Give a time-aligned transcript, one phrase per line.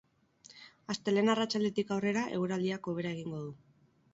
[0.93, 3.53] Astelehen arratsaldetik aurrera eguraldiak hobera egingo du.